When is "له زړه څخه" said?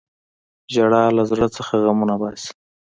1.17-1.73